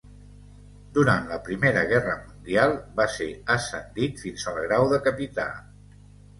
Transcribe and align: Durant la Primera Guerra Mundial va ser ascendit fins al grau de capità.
Durant 0.95 1.27
la 1.31 1.37
Primera 1.49 1.83
Guerra 1.91 2.15
Mundial 2.23 2.75
va 3.03 3.07
ser 3.19 3.29
ascendit 3.59 4.25
fins 4.27 4.49
al 4.55 4.61
grau 4.67 4.93
de 4.97 5.03
capità. 5.13 5.49